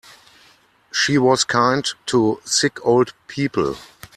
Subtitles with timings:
[0.91, 3.77] She was kind to sick old people.